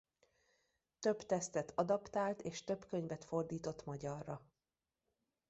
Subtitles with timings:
[0.99, 4.41] Több tesztet adaptált és több könyvet fordított magyarra.